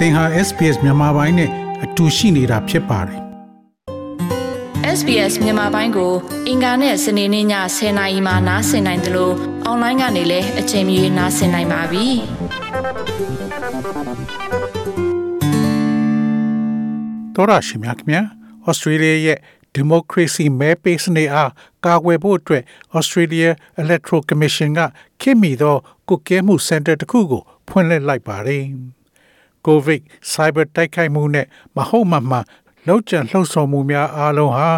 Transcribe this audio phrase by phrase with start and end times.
[0.00, 1.50] သင်ဟာ SPS မြန်မာပိုင်းနဲ့
[1.84, 3.20] အတူရှိနေတာဖြစ်ပါတယ်
[4.98, 6.12] SBS မြန်မာပိုင်းကို
[6.48, 7.46] အင်ကာနဲ့စနေနေ့ည
[7.76, 9.34] 10:00နာရီမှနားဆင်နိုင်တယ်လို့
[9.64, 12.06] အွန်လိုင်းကနေလည်းအချိန်မီနားဆင်နိုင်ပါပြီ။
[17.34, 18.22] တော်ရရှိမြခင်ဗျာ
[18.66, 19.38] ဩစတြေးလျရဲ့
[19.74, 21.50] ဒီမိုကရေစီမဲပေးစနစ်အား
[21.86, 22.62] ကာကွယ်ဖို့အတွက်
[22.98, 23.50] Australia
[23.82, 24.80] Electoral Commission က
[25.20, 25.76] ခင်မီသော
[26.08, 28.64] ကုကဲမှုစင်တာတစ်ခုကိုဖွင့်လှစ်လိုက်ပါတယ်။
[29.66, 30.00] COVID
[30.32, 31.46] Cyber တိုက်ခိုက်မှုနဲ့
[31.76, 32.38] မဟုတ်မှမှ
[32.86, 34.68] လောက်ကျန်လှုပ်ဆော်မှုများအားလုံးဟာ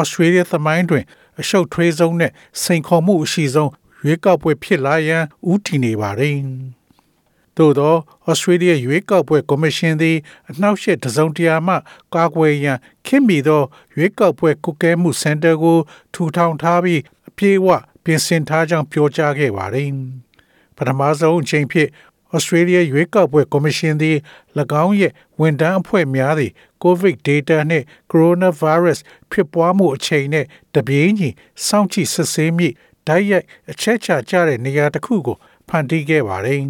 [0.00, 1.04] Australia သမိုင်းတွင်
[1.40, 3.70] အရှုပ်ထွေးဆုံးနဲ့စိန်ခေါ်မှုအရှိဆုံး
[4.04, 6.38] ရွေးကောက်ပွဲဖြစ်လာရန်ဦးတည်နေပါတယ်။
[7.56, 7.94] သို့သော
[8.26, 10.16] ဩစတြေးလျရွေးကောက်ပွဲကော်မရှင်သည်
[10.50, 11.74] အနှောက်အယှက်တစုံတရာမှ
[12.14, 13.62] ကာကွယ်ရန်ခင်မီသော
[13.96, 15.78] ရွေးကောက်ပွဲကုကဲမှုစင်တာကို
[16.14, 17.68] ထူထောင်ထားပြီးအပြေးအဝ
[18.04, 19.90] ပြင်ဆင်ထားကြောင်းပြောကြားခဲ့ပါတယ်။
[20.76, 21.88] ပထမဆုံးအချိန်ဖြစ်
[22.34, 24.16] ဩစတြေးလျရွေးကောက်ပွဲကော်မရှင်သည်၎
[24.84, 28.98] င်းရဲ့ဝန်ထမ်းအဖွဲ့များသည့် COVID data နှင့် coronavirus
[29.30, 31.28] ဖြစ်ပွားမှုအချိန်နဲ့တပြေးညီ
[31.66, 32.68] စောင့်ကြည့်စစ်ဆေးမိ
[33.06, 35.36] ဓာတ်ရိုက်အချက်ချကြတဲ့နေရာတစ်ခုကို
[35.68, 36.60] ဖန်တီးခဲ့ပါတယ်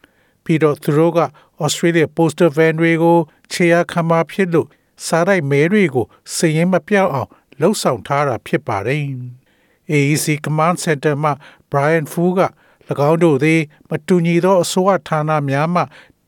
[0.44, 1.20] ။ပြီးတော့သူတို့က
[1.64, 3.18] Australia Postal Van တွေကို
[3.52, 4.68] ခြေရာခံမှာဖြစ်လို့
[5.06, 9.02] စားရိုက်မဲတွေကိုစည်ရင်မပြောက်အောင်လှုပ်ဆောင်ထားတာဖြစ်ပါတယ်။
[9.90, 11.32] AEC Command Center မှ
[11.70, 12.40] Brian Fu က၎
[13.08, 13.60] င်းတို့သည်
[13.90, 15.82] မတူညီသောအစိုးရဌာနများမှ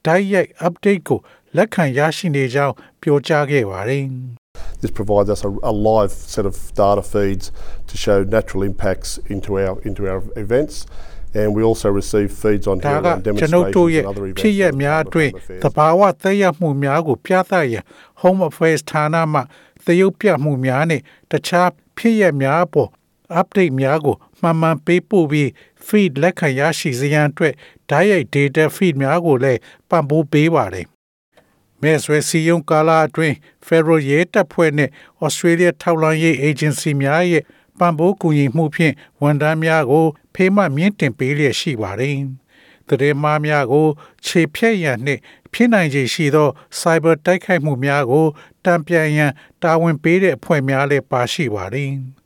[0.05, 1.19] ဓာတ်ရိုက် update ကို
[1.57, 4.05] လက်ခံရရှိနေကြောင်းပြောကြားခဲ့ပါတယ်။
[4.83, 7.53] This provides us a, a, live set of data feeds
[7.87, 10.75] to show natural impacts into our into our events.
[11.35, 14.41] And we also receive feeds on here on demonstrations and other events.
[14.41, 15.33] ဖြစ်ရများအတွင်း
[15.65, 17.85] တဘာဝသက်ရောက်မှုများကိုပြသရန်
[18.21, 19.41] Home Affairs ဌာနမှ
[19.85, 22.89] သရုပ်ပြမှုများနဲ့တခြားဖြစ်ရများပေါ်
[23.41, 25.49] update များကို မှန်မှန်ပေးပို့ပြီး
[25.87, 27.55] feed လက်ခံရရှိစေရန်အတွက်
[27.91, 30.87] ဓာတ်ရိုက် data feed များကိုလည်းပံ့ပိုးပေးပါတယ်။
[31.83, 34.91] မဲဆွဲစီယုံကာလာအတွင်း Federal ရဲတပ်ဖွဲ့နဲ့
[35.25, 37.45] Australia ထောက်လှမ်းရေး agency များရဲ့
[37.79, 42.17] ပံ့ပိုးကူညီမှုဖြင့်ဝန်ထမ်းများကို ဖေးမှမြင့်တင်ပေးလျက်ရှိပါတယ်။
[42.89, 43.87] တရေမားများကို
[44.25, 45.21] ခြေဖြတ်ရန်နှင့်
[45.53, 46.49] ဖြစ်နိုင်ခြေရှိသော
[46.81, 48.27] cyber တိုက်ခိုက်မှုများကို
[48.65, 51.93] တံပြန်ရန်တာဝန်ပေးတဲ့အဖွဲ့များလည်းပါရှိပါတယ်။၎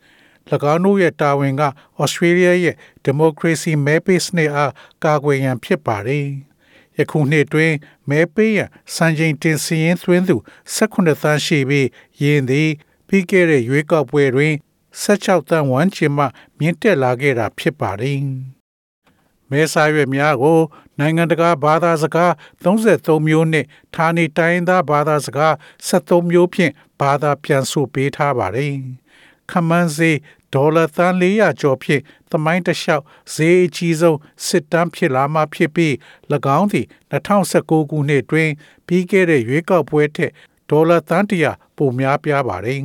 [0.72, 1.62] င်းတို့ရဲ့တာဝန်က
[2.00, 2.74] ဩစတြေးလျရဲ့
[3.04, 4.72] ဒီမိုကရေစီမဲပေးစနစ်အား
[5.04, 6.26] ကာကွယ်ရန်ဖြစ်ပါတယ်။
[6.98, 7.72] ယခုနှစ်တွင်
[8.10, 10.36] မဲပေးရန်စံချိန်တင်စီရင်သွင်းသူ
[10.74, 11.88] 18သန်းရှိပြီး
[12.20, 12.70] ယင်းသည်
[13.08, 14.54] ပြီးခဲ့တဲ့ရွေးကောက်ပွဲတွင်
[15.02, 16.24] 16သန်းဝန်းကျင်မှ
[16.58, 18.20] မြင့်တက်လာခဲ့တာဖြစ်ပါတယ်။
[19.50, 20.60] မဲဆာရွက်များကို
[20.98, 22.32] နိုင်ငံတကာဘာသာစကား
[22.64, 23.64] 33မျိုးနဲ့
[23.94, 25.52] ဌာနေတိုင်းသားဘာသာစကား
[25.88, 28.74] 73မျိုးဖြင့်ဘာသာပြန်ဆိုပေးထားပါတယ်။
[29.50, 30.12] ခမန်းစေ
[30.54, 35.92] ဒေါ်လာသန်း400ကျော်ဖြင့်သမိုင်းတလျှောက်ဈေးအကြီးဆုံးစစ်တမ်းဖြစ်လာမှဖြစ်ပြီး၎
[36.58, 38.50] င်းသည်2019ခုနှစ်တွင်
[38.86, 40.32] ပြီးခဲ့တဲ့ရွေးကောက်ပွဲထက်
[40.70, 42.80] ဒေါ်လာသန်း100ပိုများပြားပါတယ်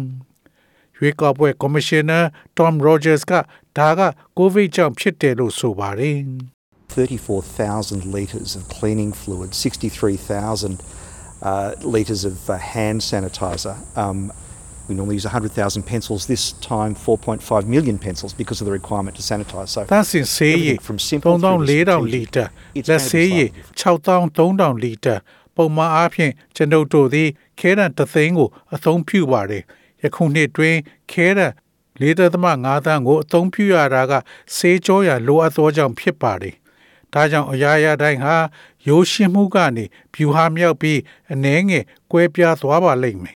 [0.97, 2.19] ။ရွေးကောက်ပွဲကော်မရှင်နာ
[2.57, 3.33] Tom Rogers က
[3.77, 4.01] ဒါက
[4.37, 6.17] ကိုဗစ်ကြောင့်ဖြစ်တယ်လို့ဆိုပါတယ်။
[6.95, 10.83] 34,000 litres of cleaning fluid, 63,000
[11.41, 14.19] uh, litres of uh, hand sanitizer, um,
[14.87, 16.25] We normally use 100,000 pencils.
[16.25, 19.69] This time, 4.5 million pencils because of the requirement to sanitise.
[19.75, 21.79] So တန်းစင်ဆေးရည်3400လီ
[22.35, 22.45] တာ
[22.89, 23.49] လက်ဆေးရည်
[23.79, 25.15] 6300လီတာ
[25.55, 29.63] ပုံမှန်အားဖြင့်ကျွန်ုပ်တို့သည်ခဲရန်တသိန်းကိုအသုံးပြုပါတယ်
[30.03, 30.75] ယခုနှစ်တွင်
[31.11, 31.51] ခဲရန်
[32.01, 32.21] ၄.၅သ
[32.91, 34.13] န်းကိုအသုံးပြုရတာက
[34.55, 36.55] ဆေးကြောရလိုအပ်သောကြောင့်ဖြစ်ပါတယ်
[37.13, 38.35] ဒါကြောင့်အရာရာတိုင်းဟာ
[38.87, 40.99] ရိုးရှင်းမှုကနေဖြူဟာမြောက်ပြီး
[41.33, 43.35] အနှဲငယ်ကွဲပြားသွားပါလိမ့်မယ်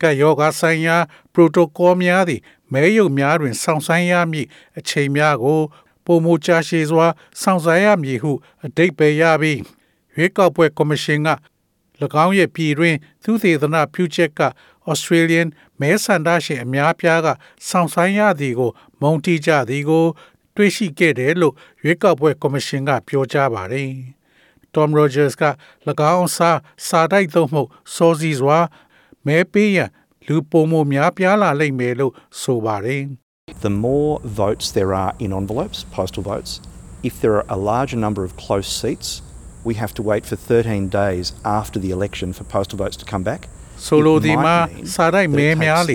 [0.00, 0.96] ကပ်ယောဂဆိုင်ရာ
[1.32, 2.40] ပရိုတိုကောများသည်
[2.72, 5.60] မဲရုပ်များတွင်စောင့်ဆိုင်ရမည့်အချိန်များကို
[6.04, 7.06] ပုံမချရှည်စွာ
[7.40, 8.32] စောင့်ဆိုင်ရမည်ဟု
[8.64, 9.60] အတိတ်ပဲရပြီး
[10.14, 11.30] ရွေးကောက်ပွဲကော်မရှင်က၎
[12.24, 14.42] င်းရဲ့ပြည်တွင်သူသေသနာပြုချက်က
[14.90, 15.48] Australian
[15.80, 17.28] မဲဆန္ဒရှင်အများပြားက
[17.68, 20.04] စောင့်ဆိုင်ရသည်ကို မုံတီးကြသည်ကို
[20.56, 23.90] တွေ့ရှိခဲ့တယ်လို့ရွေးကောက်ပွဲကော်မရှင်ကပြောကြားပါတယ်။
[24.74, 25.44] Tom Rogers က၎
[26.14, 27.62] င်းစားစာတိုက်သုံးမှု
[27.94, 28.58] စောစီစွာ
[29.26, 29.90] မဲပေးရန်
[30.26, 32.12] လူပုံမများပြားလာလိမ့်မယ်လို့
[32.42, 33.02] ဆိုပါတယ်
[33.66, 34.12] The more
[34.42, 36.52] votes there are in envelopes, postal votes,
[37.08, 39.08] if there are a larger number of close seats,
[39.68, 43.24] we have to wait for 13 days after the election for postal votes to come
[43.30, 43.42] back.
[43.86, 44.56] ဆိုလိုဒီမှာ
[44.94, 45.94] စာတိုက်မဲများလေ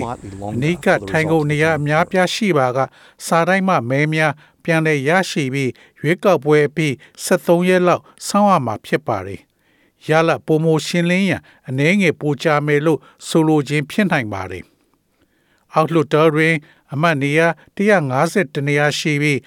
[0.54, 2.78] အနိကထိုင်ကုန်နေရအများပြားရှိပါက
[3.26, 4.32] စာတိုက်မှမဲများ
[4.64, 6.92] ပြန်လည်ရရှိပြီးရွေးကောက်ပွဲအပြီး
[7.26, 9.40] 73ရက်လောက်ဆောင်းရမှာဖြစ်ပါတယ်
[10.08, 14.64] ရလပုံမရှင်းလင်းရန်အနှဲငယ်ပိုချမယ်လို့ဆိုလိုခြင်းဖြစ်နိုင်ပါတယ်။
[15.74, 16.54] အောက်လွတ်တော်တွင်
[16.92, 17.48] အမတ်နေရာ
[17.78, 19.40] 150တနေရာရှိပြီး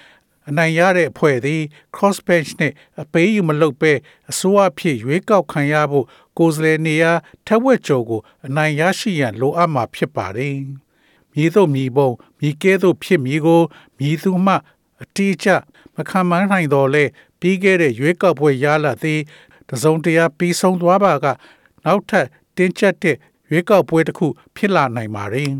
[0.48, 1.62] အနိုင်ရတဲ့အဖွဲ့သည်
[1.94, 3.92] crossbench နှင့်အပေးယူမလုပ်ဘဲ
[4.30, 6.06] အစိုးရဖြစ်ရွေးကောက်ခံရဖို့
[6.38, 7.12] ကိုယ်စားလှယ်နေရာ
[7.46, 10.56] ထက်ဝက်ကျော်ကိုအနိုင်ရရှိရန်လိုအပ်မှာဖြစ်ပါတယ်။
[11.32, 12.08] မြည်သို့မြည်ပုံ
[12.38, 13.62] မြည်ကဲသို့ဖြစ်မည်ကို
[13.98, 14.54] မြည်သူမှ
[15.02, 15.48] အတိအကျ
[15.96, 17.04] မခံမနိုင်တော့လဲ
[17.40, 19.20] ပြီးခဲ့တဲ့ရွေးကောက်ပွဲရလာသည်
[19.70, 21.26] တစုံတရာပြီးဆုံးသွားပါက
[21.84, 22.26] နောက်ထပ်
[22.56, 23.16] တင်းကျပ်တဲ့
[23.50, 24.26] ရွေးကောက်ပွဲတစ်ခု
[24.56, 25.50] ဖြစ်လာနိုင်ပါတယ်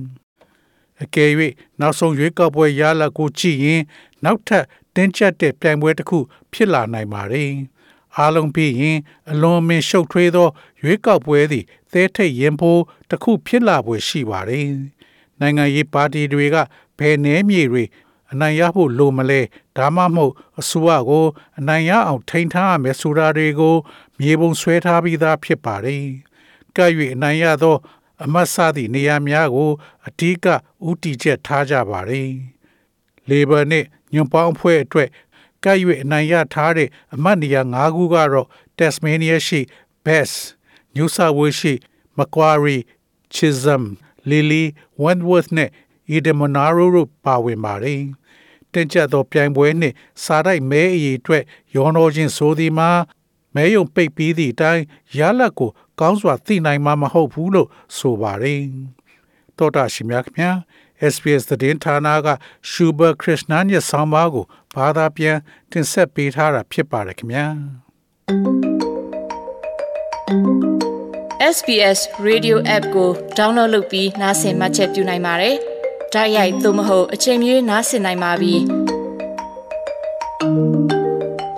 [1.02, 1.30] ။အကယ်၍
[1.80, 3.82] နောက်ဆုံးရွေးကောက်ပွဲရလာကိုကြည့်ရင်
[4.24, 4.64] နောက်ထပ်
[4.94, 6.18] တင်းကျပ်တဲ့ပြိုင်ပွဲတစ်ခု
[6.52, 7.50] ဖြစ်လာနိုင်ပါတယ်။
[8.16, 8.98] အားလုံးပြီးရင်
[9.30, 10.48] အလွန်အမင်းရှုပ်ထွေးသော
[10.82, 14.66] ရွေးကောက်ပွဲသည်သဲထိတ်ရင်ဖိုးတစ်ခုဖြစ်လာပွဲရှိပါတယ်။
[15.40, 16.56] နိုင်ငံရေးပါတီတွေက
[16.98, 17.84] ဘယ်နှဲမြေတွေ
[18.34, 19.40] အနိုင်ရဖို့လိုမလဲ
[19.76, 21.26] ဒါမှမဟုတ်အစိုးရကို
[21.58, 23.76] အနိုင်ရအောင်ထိန်းထားရမယ်ဆိုတာတွေကို
[24.18, 26.04] မြေပုံဆွဲထားပြီးသားဖြစ်ပါတယ်။
[26.76, 27.76] ကဲ့၍အနိုင်ရသော
[28.24, 29.70] အမတ်စသည့်နေရာများကို
[30.06, 30.46] အဓိက
[30.88, 32.30] ဥတီချက်ထားကြပါတယ်။
[33.30, 35.08] Labor နဲ့ညွန်ပေါင်းအဖွဲ့အတွက်
[35.64, 38.48] ကဲ့၍အနိုင်ရထားတဲ့အမတ်နေရာ၅ခုကတော့
[38.78, 39.60] Tasmania ရှိ
[40.04, 40.30] Bass
[40.96, 41.74] New South Wales ရှိ
[42.18, 42.82] Macquarie
[43.34, 43.84] Chisholm
[44.30, 44.64] Lily
[45.02, 45.70] Wentworth နဲ့
[46.14, 48.02] Eden Monaro တို့ပါဝင်ပါတယ်။
[48.74, 49.94] တင်ကျပ်သောပြိုင်ပွဲနှင့်
[50.24, 51.42] စာတိုက်မဲအရေးအတွက်
[51.74, 52.90] ရောနှောခြင်းဆိုသည်မှာ
[53.54, 54.82] မဲယုံပိတ်ပြီးသည့်အတိုင်း
[55.18, 58.62] ရလက်ကို ကောင်းစွာသိနိုင်မှာမဟုတ်ဘူးလို့ဆိုပါတယ်။
[59.58, 60.50] တောတာရှင်များခင်ဗျာ
[61.12, 62.28] SBS သတင်းဌာနက
[62.70, 64.44] ရှူဘာခရစ်နာညဆောင်းပါးကို
[64.74, 65.36] ဘာသာပြန်
[65.70, 67.46] တင်ဆက်ပေးထားတာဖြစ်ပါတယ်ခင်ဗျာ
[71.56, 75.56] SBS Radio App ကို download လုပ်ပြီးနားဆင်မှတ်ချက်ပြုနိုင်ပါတယ်။
[76.14, 78.54] ဒါရိုက်သို့မဟုတ်အချိန်မြေးနားဆင်နိုင်ပါပြီ။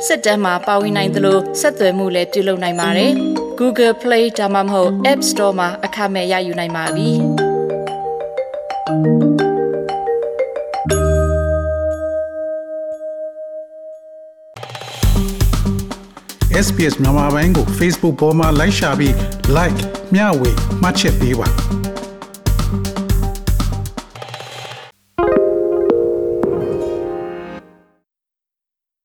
[0.06, 3.12] စစ်တမ်းမှာပါဝင်နိုင်သလိုဆက်သွယ်မှုလည်းပြုလုပ်နိုင်ပါတယ်။
[3.58, 7.10] Google Play ဒါမှမဟုတ် App Store မှာအခမဲ့ရယူနိုင်ပါပြီ။
[16.64, 19.12] SBS မြန်မာပိုင်းကို Facebook ပေါ်မှာ like ရှာပြီး
[19.56, 19.78] like
[20.14, 20.50] မျှဝေ
[20.82, 21.48] မှတ်ချက်ပေးပါ